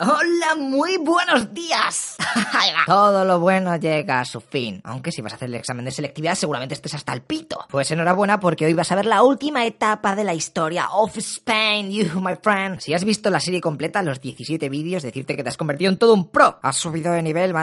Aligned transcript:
Hola, 0.00 0.56
muy 0.58 0.96
buenos 0.98 1.54
días. 1.54 2.16
Todo 2.86 3.24
lo 3.24 3.38
bueno 3.38 3.76
llega 3.76 4.18
a 4.18 4.24
su 4.24 4.40
fin. 4.40 4.80
Aunque 4.82 5.12
si 5.12 5.22
vas 5.22 5.34
a 5.34 5.36
hacer 5.36 5.48
el 5.48 5.54
examen 5.54 5.84
de 5.84 5.92
selectividad 5.92 6.34
seguramente 6.34 6.74
estés 6.74 6.94
hasta 6.94 7.12
el 7.12 7.22
pito. 7.22 7.64
Pues 7.70 7.92
enhorabuena 7.92 8.40
porque 8.40 8.66
hoy 8.66 8.74
vas 8.74 8.90
a 8.90 8.96
ver 8.96 9.06
la 9.06 9.22
última 9.22 9.64
etapa 9.64 10.16
de 10.16 10.24
la 10.24 10.34
historia 10.34 10.88
of 10.90 11.16
Spain, 11.16 11.92
you 11.92 12.20
my 12.20 12.34
friend. 12.42 12.80
Si 12.80 12.92
has 12.92 13.04
visto 13.04 13.30
la 13.30 13.38
serie 13.38 13.60
completa, 13.60 14.02
los 14.02 14.20
17 14.20 14.68
vídeos, 14.68 15.04
decirte 15.04 15.36
que 15.36 15.44
te 15.44 15.50
has 15.50 15.56
convertido 15.56 15.92
en 15.92 15.96
todo 15.96 16.12
un 16.12 16.28
pro. 16.28 16.58
Has 16.60 16.76
subido 16.76 17.12
de 17.12 17.22
nivel, 17.22 17.54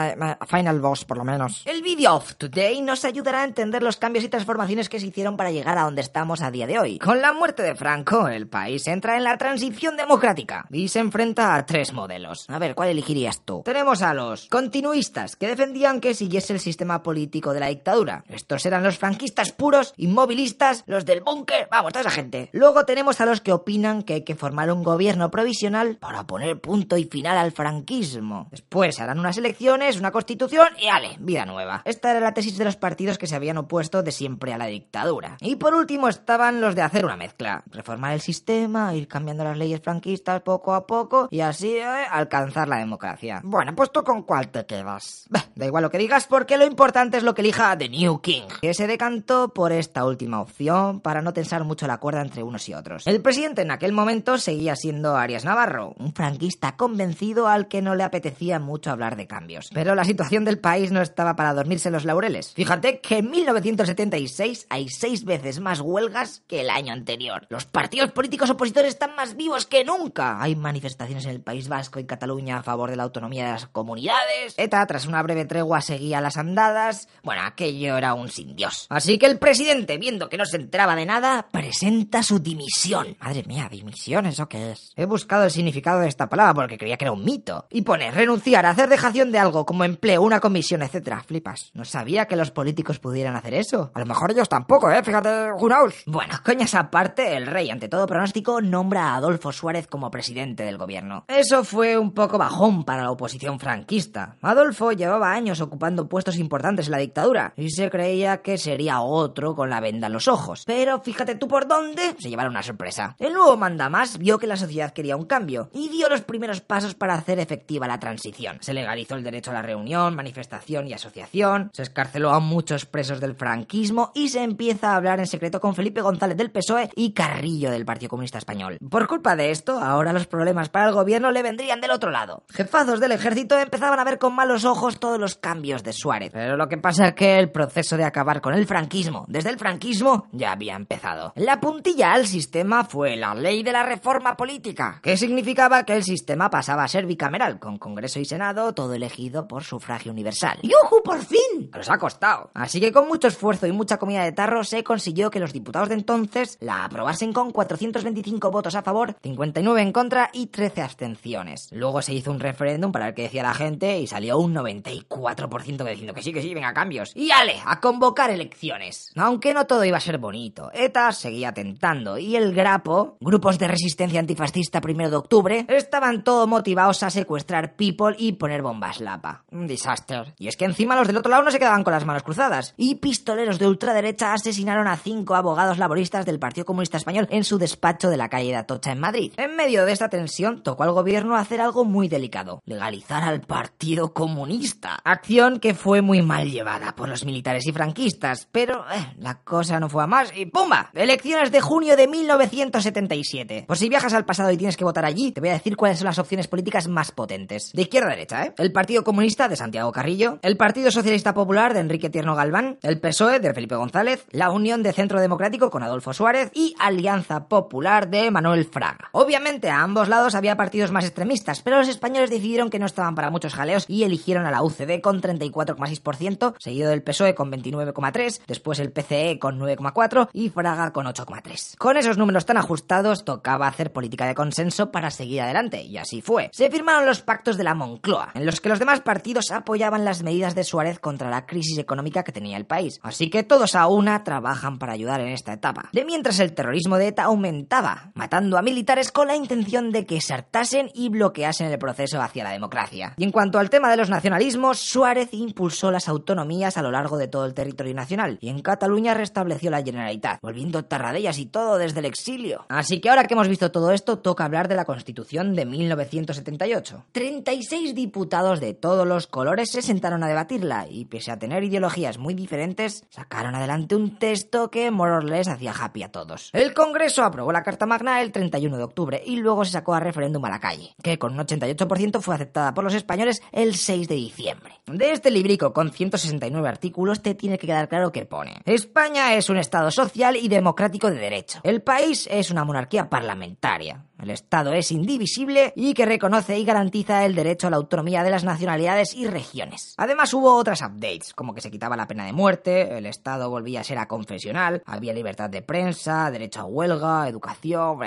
final 0.46 0.80
boss 0.80 1.04
por 1.04 1.18
lo 1.18 1.24
menos. 1.24 1.60
El 1.66 1.82
vídeo 1.82 2.14
of 2.14 2.36
today 2.36 2.80
nos 2.80 3.04
ayudará 3.04 3.42
a 3.42 3.44
entender 3.44 3.82
los 3.82 3.98
cambios 3.98 4.24
y 4.24 4.30
transformaciones 4.30 4.88
que 4.88 5.00
se 5.00 5.06
hicieron 5.06 5.36
para 5.36 5.50
llegar 5.50 5.76
a 5.76 5.82
donde 5.82 6.00
estamos 6.00 6.40
a 6.40 6.50
día 6.50 6.66
de 6.66 6.78
hoy. 6.78 6.98
Con 6.98 7.20
la 7.20 7.34
muerte 7.34 7.62
de 7.62 7.74
Franco, 7.74 8.26
el 8.28 8.48
país 8.48 8.86
entra 8.86 9.18
en 9.18 9.24
la 9.24 9.36
transición 9.36 9.98
democrática 9.98 10.64
y 10.70 10.88
se 10.88 11.00
enfrenta 11.00 11.56
a 11.56 11.66
tres 11.66 11.92
modelos. 11.92 12.21
A 12.48 12.58
ver, 12.58 12.74
¿cuál 12.74 12.88
elegirías 12.88 13.42
tú? 13.44 13.62
Tenemos 13.64 14.02
a 14.02 14.14
los 14.14 14.48
continuistas, 14.48 15.36
que 15.36 15.48
defendían 15.48 16.00
que 16.00 16.14
siguiese 16.14 16.52
el 16.52 16.60
sistema 16.60 17.02
político 17.02 17.52
de 17.52 17.60
la 17.60 17.68
dictadura. 17.68 18.24
Estos 18.28 18.64
eran 18.66 18.82
los 18.82 18.98
franquistas 18.98 19.52
puros, 19.52 19.94
inmovilistas, 19.96 20.84
los 20.86 21.04
del 21.04 21.20
búnker, 21.20 21.68
vamos, 21.70 21.92
toda 21.92 22.02
esa 22.02 22.10
gente. 22.10 22.48
Luego 22.52 22.84
tenemos 22.84 23.20
a 23.20 23.26
los 23.26 23.40
que 23.40 23.52
opinan 23.52 24.02
que 24.02 24.14
hay 24.14 24.24
que 24.24 24.34
formar 24.34 24.72
un 24.72 24.82
gobierno 24.82 25.30
provisional 25.30 25.96
para 25.96 26.26
poner 26.26 26.60
punto 26.60 26.96
y 26.96 27.04
final 27.04 27.38
al 27.38 27.52
franquismo. 27.52 28.48
Después 28.50 29.00
harán 29.00 29.18
unas 29.18 29.38
elecciones, 29.38 29.98
una 29.98 30.12
constitución 30.12 30.68
y 30.80 30.88
ale, 30.88 31.16
vida 31.18 31.44
nueva. 31.46 31.82
Esta 31.84 32.10
era 32.10 32.20
la 32.20 32.34
tesis 32.34 32.58
de 32.58 32.64
los 32.64 32.76
partidos 32.76 33.18
que 33.18 33.26
se 33.26 33.36
habían 33.36 33.58
opuesto 33.58 34.02
de 34.02 34.12
siempre 34.12 34.52
a 34.52 34.58
la 34.58 34.66
dictadura. 34.66 35.36
Y 35.40 35.56
por 35.56 35.74
último 35.74 36.08
estaban 36.08 36.60
los 36.60 36.74
de 36.74 36.82
hacer 36.82 37.04
una 37.04 37.16
mezcla. 37.16 37.62
Reformar 37.66 38.12
el 38.12 38.20
sistema, 38.20 38.94
ir 38.94 39.08
cambiando 39.08 39.44
las 39.44 39.56
leyes 39.56 39.80
franquistas 39.80 40.42
poco 40.42 40.74
a 40.74 40.86
poco 40.86 41.28
y 41.30 41.40
así 41.40 41.76
eh, 41.76 41.84
alcanzar 42.12 42.68
la 42.68 42.78
democracia. 42.78 43.40
Bueno, 43.44 43.74
pues 43.74 43.90
tú 43.90 44.02
con 44.04 44.22
cuál 44.22 44.48
te 44.48 44.66
quedas. 44.66 45.26
da 45.54 45.66
igual 45.66 45.82
lo 45.82 45.90
que 45.90 45.98
digas 45.98 46.26
porque 46.26 46.56
lo 46.56 46.66
importante 46.66 47.16
es 47.16 47.22
lo 47.22 47.34
que 47.34 47.42
elija 47.42 47.76
The 47.76 47.88
New 47.88 48.20
King, 48.20 48.42
que 48.60 48.74
se 48.74 48.86
decantó 48.86 49.48
por 49.48 49.72
esta 49.72 50.04
última 50.04 50.40
opción 50.40 51.00
para 51.00 51.22
no 51.22 51.32
tensar 51.32 51.64
mucho 51.64 51.86
la 51.86 51.98
cuerda 51.98 52.22
entre 52.22 52.42
unos 52.42 52.68
y 52.68 52.74
otros. 52.74 53.06
El 53.06 53.22
presidente 53.22 53.62
en 53.62 53.70
aquel 53.70 53.92
momento 53.92 54.38
seguía 54.38 54.76
siendo 54.76 55.16
Arias 55.16 55.44
Navarro, 55.44 55.94
un 55.98 56.12
franquista 56.12 56.76
convencido 56.76 57.48
al 57.48 57.68
que 57.68 57.82
no 57.82 57.94
le 57.94 58.04
apetecía 58.04 58.58
mucho 58.58 58.90
hablar 58.90 59.16
de 59.16 59.26
cambios. 59.26 59.70
Pero 59.72 59.94
la 59.94 60.04
situación 60.04 60.44
del 60.44 60.58
país 60.58 60.92
no 60.92 61.00
estaba 61.00 61.36
para 61.36 61.54
dormirse 61.54 61.90
los 61.90 62.04
laureles. 62.04 62.52
Fíjate 62.52 63.00
que 63.00 63.18
en 63.18 63.30
1976 63.30 64.66
hay 64.68 64.88
seis 64.88 65.24
veces 65.24 65.60
más 65.60 65.80
huelgas 65.80 66.42
que 66.46 66.60
el 66.60 66.70
año 66.70 66.92
anterior. 66.92 67.46
Los 67.48 67.64
partidos 67.64 68.12
políticos 68.12 68.50
opositores 68.50 68.90
están 68.90 69.14
más 69.16 69.36
vivos 69.36 69.66
que 69.66 69.84
nunca. 69.84 70.42
Hay 70.42 70.56
manifestaciones 70.56 71.24
en 71.24 71.30
el 71.30 71.40
País 71.40 71.68
Vasco 71.68 71.98
en 72.02 72.06
Cataluña 72.06 72.58
a 72.58 72.62
favor 72.62 72.90
de 72.90 72.96
la 72.96 73.04
autonomía 73.04 73.46
de 73.46 73.52
las 73.52 73.66
comunidades. 73.66 74.54
ETA, 74.56 74.86
tras 74.86 75.06
una 75.06 75.22
breve 75.22 75.44
tregua, 75.44 75.80
seguía 75.80 76.20
las 76.20 76.36
andadas. 76.36 77.08
Bueno, 77.22 77.42
aquello 77.44 77.96
era 77.96 78.14
un 78.14 78.28
sin 78.28 78.54
Dios. 78.54 78.86
Así 78.90 79.18
que 79.18 79.26
el 79.26 79.38
presidente, 79.38 79.98
viendo 79.98 80.28
que 80.28 80.36
no 80.36 80.44
se 80.44 80.56
enteraba 80.56 80.94
de 80.94 81.06
nada, 81.06 81.46
presenta 81.50 82.22
su 82.22 82.38
dimisión. 82.38 83.16
Madre 83.20 83.44
mía, 83.44 83.68
dimisión, 83.70 84.26
¿eso 84.26 84.48
qué 84.48 84.72
es? 84.72 84.92
He 84.96 85.06
buscado 85.06 85.44
el 85.44 85.50
significado 85.50 86.00
de 86.00 86.08
esta 86.08 86.28
palabra 86.28 86.54
porque 86.54 86.78
creía 86.78 86.96
que 86.96 87.04
era 87.04 87.12
un 87.12 87.24
mito. 87.24 87.66
Y 87.70 87.82
pone 87.82 88.10
renunciar, 88.10 88.66
hacer 88.66 88.88
dejación 88.88 89.32
de 89.32 89.38
algo 89.38 89.64
como 89.64 89.84
empleo, 89.84 90.22
una 90.22 90.40
comisión, 90.40 90.82
etcétera. 90.82 91.22
Flipas. 91.22 91.70
No 91.74 91.84
sabía 91.84 92.26
que 92.26 92.36
los 92.36 92.50
políticos 92.50 92.98
pudieran 92.98 93.36
hacer 93.36 93.54
eso. 93.54 93.90
A 93.94 94.00
lo 94.00 94.06
mejor 94.06 94.30
ellos 94.32 94.48
tampoco, 94.48 94.90
¿eh? 94.90 95.02
Fíjate, 95.02 95.52
knows? 95.58 96.02
Bueno, 96.06 96.34
coñas 96.44 96.74
aparte, 96.74 97.36
el 97.36 97.46
rey, 97.46 97.70
ante 97.70 97.88
todo 97.88 98.06
pronóstico, 98.06 98.60
nombra 98.60 99.08
a 99.08 99.16
Adolfo 99.16 99.52
Suárez 99.52 99.86
como 99.86 100.10
presidente 100.10 100.64
del 100.64 100.78
gobierno. 100.78 101.24
Eso 101.28 101.64
fue 101.64 101.91
un 101.96 102.12
poco 102.12 102.38
bajón 102.38 102.84
para 102.84 103.02
la 103.02 103.10
oposición 103.10 103.58
franquista. 103.58 104.36
Adolfo 104.42 104.92
llevaba 104.92 105.32
años 105.32 105.60
ocupando 105.60 106.08
puestos 106.08 106.36
importantes 106.36 106.86
en 106.86 106.92
la 106.92 106.98
dictadura 106.98 107.52
y 107.56 107.70
se 107.70 107.90
creía 107.90 108.42
que 108.42 108.58
sería 108.58 109.00
otro 109.00 109.54
con 109.54 109.70
la 109.70 109.80
venda 109.80 110.06
en 110.06 110.12
los 110.12 110.28
ojos. 110.28 110.64
Pero 110.66 111.00
fíjate 111.00 111.34
tú 111.34 111.48
por 111.48 111.66
dónde 111.66 112.14
se 112.18 112.30
llevaron 112.30 112.52
una 112.52 112.62
sorpresa. 112.62 113.16
El 113.18 113.34
nuevo 113.34 113.56
mandamás 113.56 114.18
vio 114.18 114.38
que 114.38 114.46
la 114.46 114.56
sociedad 114.56 114.92
quería 114.92 115.16
un 115.16 115.26
cambio 115.26 115.70
y 115.72 115.88
dio 115.88 116.08
los 116.08 116.22
primeros 116.22 116.60
pasos 116.60 116.94
para 116.94 117.14
hacer 117.14 117.38
efectiva 117.38 117.86
la 117.86 118.00
transición. 118.00 118.58
Se 118.60 118.74
legalizó 118.74 119.14
el 119.14 119.24
derecho 119.24 119.50
a 119.50 119.54
la 119.54 119.62
reunión, 119.62 120.14
manifestación 120.14 120.88
y 120.88 120.94
asociación, 120.94 121.70
se 121.72 121.82
escarceló 121.82 122.30
a 122.30 122.40
muchos 122.40 122.86
presos 122.86 123.20
del 123.20 123.34
franquismo 123.34 124.12
y 124.14 124.28
se 124.28 124.42
empieza 124.42 124.92
a 124.92 124.96
hablar 124.96 125.20
en 125.20 125.26
secreto 125.26 125.60
con 125.60 125.74
Felipe 125.74 126.00
González 126.00 126.36
del 126.36 126.50
PSOE 126.50 126.90
y 126.96 127.12
Carrillo 127.12 127.70
del 127.70 127.84
Partido 127.84 128.10
Comunista 128.10 128.38
Español. 128.38 128.78
Por 128.90 129.06
culpa 129.06 129.36
de 129.36 129.50
esto, 129.50 129.78
ahora 129.78 130.12
los 130.12 130.26
problemas 130.26 130.68
para 130.68 130.88
el 130.88 130.94
gobierno 130.94 131.30
le 131.30 131.42
vendrían 131.42 131.80
del 131.82 131.90
otro 131.90 132.10
lado. 132.10 132.44
Jefazos 132.48 133.00
del 133.00 133.12
ejército 133.12 133.58
empezaban 133.58 133.98
a 133.98 134.04
ver 134.04 134.18
con 134.18 134.34
malos 134.34 134.64
ojos 134.64 134.98
todos 134.98 135.18
los 135.18 135.34
cambios 135.36 135.82
de 135.82 135.92
Suárez. 135.92 136.30
Pero 136.32 136.56
lo 136.56 136.68
que 136.68 136.78
pasa 136.78 137.08
es 137.08 137.14
que 137.14 137.38
el 137.38 137.50
proceso 137.50 137.96
de 137.98 138.04
acabar 138.04 138.40
con 138.40 138.54
el 138.54 138.66
franquismo, 138.66 139.26
desde 139.28 139.50
el 139.50 139.58
franquismo, 139.58 140.28
ya 140.32 140.52
había 140.52 140.76
empezado. 140.76 141.32
La 141.36 141.60
puntilla 141.60 142.12
al 142.12 142.26
sistema 142.26 142.84
fue 142.84 143.16
la 143.16 143.34
ley 143.34 143.62
de 143.62 143.72
la 143.72 143.82
reforma 143.82 144.36
política, 144.36 145.00
que 145.02 145.16
significaba 145.16 145.84
que 145.84 145.94
el 145.94 146.04
sistema 146.04 146.48
pasaba 146.48 146.84
a 146.84 146.88
ser 146.88 147.04
bicameral, 147.04 147.58
con 147.58 147.78
Congreso 147.78 148.20
y 148.20 148.24
Senado, 148.24 148.72
todo 148.72 148.94
elegido 148.94 149.48
por 149.48 149.64
sufragio 149.64 150.12
universal. 150.12 150.58
¡Yuju, 150.62 151.02
por 151.02 151.18
fin! 151.18 151.70
Nos 151.74 151.90
ha 151.90 151.98
costado. 151.98 152.50
Así 152.54 152.80
que 152.80 152.92
con 152.92 153.08
mucho 153.08 153.26
esfuerzo 153.26 153.66
y 153.66 153.72
mucha 153.72 153.98
comida 153.98 154.22
de 154.22 154.32
tarro 154.32 154.62
se 154.62 154.84
consiguió 154.84 155.30
que 155.30 155.40
los 155.40 155.52
diputados 155.52 155.88
de 155.88 155.96
entonces 155.96 156.58
la 156.60 156.84
aprobasen 156.84 157.32
con 157.32 157.50
425 157.50 158.50
votos 158.52 158.76
a 158.76 158.82
favor, 158.82 159.16
59 159.22 159.82
en 159.82 159.92
contra 159.92 160.30
y 160.32 160.46
13 160.46 160.82
abstenciones. 160.82 161.71
Luego 161.72 162.02
se 162.02 162.14
hizo 162.14 162.30
un 162.30 162.40
referéndum 162.40 162.92
para 162.92 163.06
ver 163.06 163.14
qué 163.14 163.22
decía 163.22 163.42
la 163.42 163.54
gente 163.54 163.98
y 163.98 164.06
salió 164.06 164.38
un 164.38 164.54
94% 164.54 165.88
diciendo 165.88 166.14
que 166.14 166.22
sí, 166.22 166.32
que 166.32 166.42
sí, 166.42 166.54
venga, 166.54 166.74
cambios. 166.74 167.12
Y 167.14 167.30
ale, 167.30 167.60
a 167.64 167.80
convocar 167.80 168.30
elecciones. 168.30 169.10
Aunque 169.16 169.54
no 169.54 169.66
todo 169.66 169.84
iba 169.84 169.96
a 169.96 170.00
ser 170.00 170.18
bonito. 170.18 170.70
ETA 170.72 171.12
seguía 171.12 171.52
tentando 171.52 172.18
y 172.18 172.36
el 172.36 172.52
Grapo, 172.52 173.16
grupos 173.20 173.58
de 173.58 173.68
resistencia 173.68 174.20
antifascista 174.20 174.80
primero 174.80 175.10
de 175.10 175.16
octubre, 175.16 175.66
estaban 175.68 176.24
todo 176.24 176.46
motivados 176.46 177.02
a 177.02 177.10
secuestrar 177.10 177.74
people 177.76 178.14
y 178.18 178.32
poner 178.32 178.62
bombas 178.62 179.00
lapa. 179.00 179.44
Un 179.50 179.66
desastre. 179.66 180.02
Y 180.38 180.48
es 180.48 180.56
que 180.56 180.66
encima 180.66 180.96
los 180.96 181.06
del 181.06 181.16
otro 181.16 181.30
lado 181.30 181.42
no 181.42 181.50
se 181.50 181.58
quedaban 181.58 181.84
con 181.84 181.92
las 181.92 182.04
manos 182.04 182.22
cruzadas. 182.22 182.74
Y 182.76 182.96
pistoleros 182.96 183.58
de 183.58 183.66
ultraderecha 183.66 184.34
asesinaron 184.34 184.86
a 184.86 184.96
cinco 184.96 185.34
abogados 185.34 185.78
laboristas 185.78 186.26
del 186.26 186.38
Partido 186.38 186.66
Comunista 186.66 186.98
Español 186.98 187.28
en 187.30 187.44
su 187.44 187.58
despacho 187.58 188.10
de 188.10 188.18
la 188.18 188.28
calle 188.28 188.50
de 188.50 188.56
Atocha 188.56 188.92
en 188.92 189.00
Madrid. 189.00 189.32
En 189.38 189.56
medio 189.56 189.86
de 189.86 189.92
esta 189.92 190.10
tensión 190.10 190.62
tocó 190.62 190.82
al 190.82 190.92
gobierno 190.92 191.36
hacer 191.36 191.61
algo 191.62 191.84
muy 191.84 192.08
delicado, 192.08 192.62
legalizar 192.66 193.22
al 193.22 193.40
Partido 193.40 194.12
Comunista. 194.12 194.98
Acción 195.04 195.60
que 195.60 195.74
fue 195.74 196.02
muy 196.02 196.22
mal 196.22 196.50
llevada 196.50 196.94
por 196.94 197.08
los 197.08 197.24
militares 197.24 197.66
y 197.66 197.72
franquistas, 197.72 198.48
pero 198.50 198.84
eh, 198.92 199.14
la 199.18 199.42
cosa 199.42 199.80
no 199.80 199.88
fue 199.88 200.02
a 200.02 200.06
más 200.06 200.32
y 200.36 200.46
¡pumba! 200.46 200.90
Elecciones 200.94 201.52
de 201.52 201.60
junio 201.60 201.96
de 201.96 202.08
1977. 202.08 203.64
Por 203.66 203.78
si 203.78 203.88
viajas 203.88 204.12
al 204.12 204.24
pasado 204.24 204.50
y 204.50 204.56
tienes 204.56 204.76
que 204.76 204.84
votar 204.84 205.04
allí, 205.04 205.32
te 205.32 205.40
voy 205.40 205.50
a 205.50 205.54
decir 205.54 205.76
cuáles 205.76 205.98
son 205.98 206.06
las 206.06 206.18
opciones 206.18 206.48
políticas 206.48 206.88
más 206.88 207.12
potentes. 207.12 207.72
De 207.72 207.82
izquierda 207.82 208.08
a 208.08 208.10
derecha, 208.10 208.44
¿eh? 208.44 208.54
El 208.58 208.72
Partido 208.72 209.04
Comunista 209.04 209.48
de 209.48 209.56
Santiago 209.56 209.92
Carrillo, 209.92 210.38
el 210.42 210.56
Partido 210.56 210.90
Socialista 210.90 211.34
Popular 211.34 211.74
de 211.74 211.80
Enrique 211.80 212.10
Tierno 212.10 212.34
Galván, 212.34 212.78
el 212.82 213.00
PSOE 213.00 213.40
de 213.40 213.54
Felipe 213.54 213.76
González, 213.76 214.26
la 214.30 214.50
Unión 214.50 214.82
de 214.82 214.92
Centro 214.92 215.20
Democrático 215.20 215.70
con 215.70 215.82
Adolfo 215.82 216.12
Suárez 216.12 216.50
y 216.54 216.74
Alianza 216.78 217.48
Popular 217.48 218.10
de 218.10 218.30
Manuel 218.30 218.64
Fraga. 218.64 219.08
Obviamente 219.12 219.70
a 219.70 219.82
ambos 219.82 220.08
lados 220.08 220.34
había 220.34 220.56
partidos 220.56 220.90
más 220.90 221.04
extremistas, 221.04 221.51
pero 221.60 221.78
los 221.78 221.88
españoles 221.88 222.30
decidieron 222.30 222.70
que 222.70 222.78
no 222.78 222.86
estaban 222.86 223.14
para 223.14 223.30
muchos 223.30 223.54
jaleos 223.54 223.84
y 223.88 224.04
eligieron 224.04 224.46
a 224.46 224.50
la 224.50 224.62
UCD 224.62 225.00
con 225.02 225.20
34,6%, 225.20 226.54
seguido 226.58 226.90
del 226.90 227.02
PSOE 227.02 227.34
con 227.34 227.52
29,3%, 227.52 228.40
después 228.46 228.78
el 228.78 228.92
PCE 228.92 229.38
con 229.38 229.58
9,4% 229.58 230.28
y 230.32 230.48
Fraga 230.48 230.92
con 230.92 231.06
8,3%. 231.06 231.76
Con 231.76 231.96
esos 231.96 232.16
números 232.16 232.46
tan 232.46 232.56
ajustados 232.56 233.24
tocaba 233.24 233.66
hacer 233.66 233.92
política 233.92 234.26
de 234.26 234.34
consenso 234.34 234.90
para 234.90 235.10
seguir 235.10 235.42
adelante, 235.42 235.82
y 235.82 235.98
así 235.98 236.22
fue. 236.22 236.48
Se 236.52 236.70
firmaron 236.70 237.06
los 237.06 237.20
pactos 237.20 237.56
de 237.56 237.64
la 237.64 237.74
Moncloa, 237.74 238.30
en 238.34 238.46
los 238.46 238.60
que 238.60 238.68
los 238.68 238.78
demás 238.78 239.00
partidos 239.00 239.50
apoyaban 239.50 240.04
las 240.04 240.22
medidas 240.22 240.54
de 240.54 240.64
Suárez 240.64 240.98
contra 240.98 241.30
la 241.30 241.46
crisis 241.46 241.78
económica 241.78 242.22
que 242.22 242.32
tenía 242.32 242.56
el 242.56 242.66
país. 242.66 243.00
Así 243.02 243.30
que 243.30 243.42
todos 243.42 243.74
a 243.74 243.86
una 243.88 244.24
trabajan 244.24 244.78
para 244.78 244.92
ayudar 244.92 245.20
en 245.20 245.28
esta 245.28 245.52
etapa. 245.52 245.88
De 245.92 246.04
mientras 246.04 246.38
el 246.38 246.54
terrorismo 246.54 246.98
de 246.98 247.08
ETA 247.08 247.24
aumentaba, 247.24 248.12
matando 248.14 248.58
a 248.58 248.62
militares 248.62 249.12
con 249.12 249.28
la 249.28 249.36
intención 249.36 249.90
de 249.90 250.06
que 250.06 250.20
se 250.20 250.34
hartasen 250.34 250.90
y 250.94 251.10
bloqueasen 251.32 251.72
el 251.72 251.78
proceso 251.78 252.20
hacia 252.20 252.44
la 252.44 252.50
democracia. 252.50 253.14
Y 253.16 253.24
en 253.24 253.32
cuanto 253.32 253.58
al 253.58 253.70
tema 253.70 253.90
de 253.90 253.96
los 253.96 254.10
nacionalismos, 254.10 254.78
Suárez 254.78 255.30
impulsó 255.32 255.90
las 255.90 256.08
autonomías 256.08 256.76
a 256.76 256.82
lo 256.82 256.90
largo 256.90 257.16
de 257.16 257.28
todo 257.28 257.46
el 257.46 257.54
territorio 257.54 257.94
nacional 257.94 258.38
y 258.40 258.50
en 258.50 258.60
Cataluña 258.60 259.14
restableció 259.14 259.70
la 259.70 259.82
Generalitat, 259.82 260.40
volviendo 260.42 260.84
tarradellas 260.84 261.38
y 261.38 261.46
todo 261.46 261.78
desde 261.78 262.00
el 262.00 262.04
exilio. 262.04 262.66
Así 262.68 263.00
que 263.00 263.08
ahora 263.08 263.24
que 263.24 263.32
hemos 263.32 263.48
visto 263.48 263.72
todo 263.72 263.92
esto, 263.92 264.18
toca 264.18 264.44
hablar 264.44 264.68
de 264.68 264.76
la 264.76 264.84
Constitución 264.84 265.54
de 265.54 265.64
1978. 265.64 267.04
36 267.12 267.94
diputados 267.94 268.60
de 268.60 268.74
todos 268.74 269.06
los 269.06 269.26
colores 269.26 269.70
se 269.70 269.80
sentaron 269.80 270.22
a 270.22 270.28
debatirla 270.28 270.86
y 270.88 271.06
pese 271.06 271.30
a 271.30 271.38
tener 271.38 271.64
ideologías 271.64 272.18
muy 272.18 272.34
diferentes, 272.34 273.04
sacaron 273.08 273.54
adelante 273.54 273.96
un 273.96 274.18
texto 274.18 274.70
que 274.70 274.90
more 274.90 275.12
or 275.12 275.32
hacía 275.32 275.72
happy 275.72 276.02
a 276.02 276.12
todos. 276.12 276.50
El 276.52 276.74
Congreso 276.74 277.24
aprobó 277.24 277.52
la 277.52 277.62
Carta 277.62 277.86
Magna 277.86 278.20
el 278.20 278.32
31 278.32 278.76
de 278.76 278.82
octubre 278.82 279.22
y 279.24 279.36
luego 279.36 279.64
se 279.64 279.72
sacó 279.72 279.94
a 279.94 280.00
referéndum 280.00 280.44
a 280.44 280.50
la 280.50 280.60
calle. 280.60 280.94
Que 281.02 281.18
con 281.22 281.38
un 281.38 281.46
88% 281.46 282.20
fue 282.20 282.34
aceptada 282.34 282.74
por 282.74 282.82
los 282.82 282.94
españoles 282.94 283.42
el 283.52 283.76
6 283.76 284.08
de 284.08 284.16
diciembre. 284.16 284.74
De 284.86 285.12
este 285.12 285.30
librico 285.30 285.72
con 285.72 285.92
169 285.92 286.68
artículos 286.68 287.22
te 287.22 287.36
tiene 287.36 287.58
que 287.58 287.68
quedar 287.68 287.88
claro 287.88 288.10
que 288.10 288.26
pone 288.26 288.60
España 288.64 289.34
es 289.36 289.48
un 289.48 289.56
Estado 289.56 289.92
social 289.92 290.34
y 290.34 290.48
democrático 290.48 291.10
de 291.12 291.18
derecho. 291.18 291.60
El 291.62 291.80
país 291.80 292.28
es 292.28 292.50
una 292.50 292.64
monarquía 292.64 293.08
parlamentaria. 293.08 294.04
El 294.18 294.30
Estado 294.30 294.72
es 294.72 294.92
indivisible 294.92 295.72
y 295.74 295.94
que 295.94 296.06
reconoce 296.06 296.56
y 296.56 296.64
garantiza 296.64 297.24
el 297.24 297.34
derecho 297.34 297.66
a 297.66 297.70
la 297.70 297.76
autonomía 297.76 298.22
de 298.22 298.30
las 298.30 298.44
nacionalidades 298.44 299.14
y 299.14 299.26
regiones. 299.26 299.94
Además 299.96 300.32
hubo 300.32 300.54
otras 300.54 300.80
updates, 300.80 301.34
como 301.34 301.54
que 301.54 301.60
se 301.60 301.72
quitaba 301.72 301.96
la 301.96 302.06
pena 302.06 302.24
de 302.24 302.32
muerte, 302.32 302.96
el 302.96 303.06
Estado 303.06 303.50
volvía 303.50 303.80
a 303.80 303.84
ser 303.84 303.98
a 303.98 304.06
confesional, 304.06 304.82
había 304.86 305.12
libertad 305.12 305.50
de 305.50 305.62
prensa, 305.62 306.30
derecho 306.30 306.60
a 306.60 306.64
huelga, 306.64 307.28
educación, 307.28 307.98